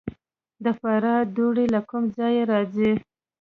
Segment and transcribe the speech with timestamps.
[0.63, 2.91] د فراه دوړې له کوم ځای راځي؟